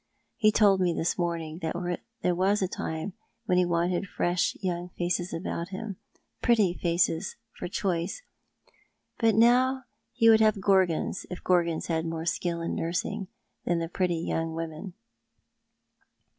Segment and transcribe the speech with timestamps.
[0.35, 1.75] He told me this morning that
[2.23, 3.13] there was a time
[3.45, 5.97] when he wanted fresh young faces about him—
[6.41, 8.23] pretty faces for choice—
[9.19, 13.27] but tliat now he would have Gorgons if the Gorgons had more skill in nursing
[13.63, 14.93] than the pretty young women.